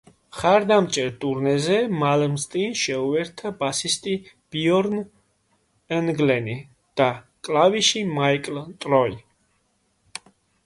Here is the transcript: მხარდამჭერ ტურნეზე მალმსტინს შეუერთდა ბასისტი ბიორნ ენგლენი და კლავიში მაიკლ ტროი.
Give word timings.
მხარდამჭერ 0.35 1.09
ტურნეზე 1.23 1.75
მალმსტინს 2.03 2.79
შეუერთდა 2.85 3.51
ბასისტი 3.59 4.13
ბიორნ 4.55 4.95
ენგლენი 5.99 6.55
და 7.01 7.07
კლავიში 7.49 8.01
მაიკლ 8.15 8.57
ტროი. 8.87 9.21